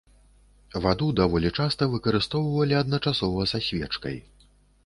[0.85, 4.17] Ваду даволі часта выкарыстоўвалі адначасова са свечкай.